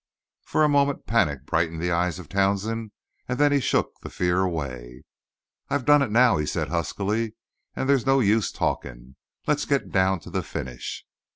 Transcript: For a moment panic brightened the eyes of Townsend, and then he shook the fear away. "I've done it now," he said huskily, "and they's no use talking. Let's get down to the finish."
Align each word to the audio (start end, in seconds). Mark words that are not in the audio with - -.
For 0.45 0.63
a 0.63 0.67
moment 0.67 1.05
panic 1.05 1.45
brightened 1.45 1.79
the 1.79 1.91
eyes 1.91 2.17
of 2.17 2.27
Townsend, 2.27 2.89
and 3.27 3.37
then 3.37 3.51
he 3.51 3.59
shook 3.59 3.91
the 4.01 4.09
fear 4.09 4.39
away. 4.41 5.03
"I've 5.69 5.85
done 5.85 6.01
it 6.01 6.09
now," 6.09 6.37
he 6.37 6.47
said 6.47 6.69
huskily, 6.69 7.35
"and 7.75 7.87
they's 7.87 8.03
no 8.03 8.19
use 8.19 8.51
talking. 8.51 9.15
Let's 9.45 9.65
get 9.65 9.91
down 9.91 10.19
to 10.21 10.31
the 10.31 10.41
finish." 10.41 11.05